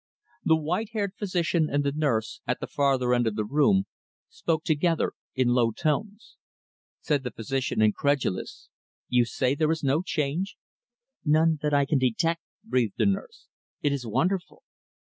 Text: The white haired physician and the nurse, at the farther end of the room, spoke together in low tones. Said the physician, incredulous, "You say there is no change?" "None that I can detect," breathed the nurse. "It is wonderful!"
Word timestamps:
The 0.43 0.55
white 0.57 0.89
haired 0.93 1.13
physician 1.15 1.69
and 1.71 1.83
the 1.83 1.91
nurse, 1.91 2.41
at 2.47 2.59
the 2.59 2.65
farther 2.65 3.13
end 3.13 3.27
of 3.27 3.35
the 3.35 3.45
room, 3.45 3.83
spoke 4.29 4.63
together 4.63 5.13
in 5.35 5.49
low 5.49 5.69
tones. 5.69 6.37
Said 7.01 7.21
the 7.21 7.29
physician, 7.29 7.83
incredulous, 7.83 8.69
"You 9.09 9.25
say 9.25 9.53
there 9.53 9.69
is 9.69 9.83
no 9.83 10.01
change?" 10.01 10.57
"None 11.23 11.59
that 11.61 11.75
I 11.75 11.85
can 11.85 11.99
detect," 11.99 12.41
breathed 12.63 12.95
the 12.97 13.05
nurse. 13.05 13.45
"It 13.83 13.93
is 13.93 14.03
wonderful!" 14.03 14.63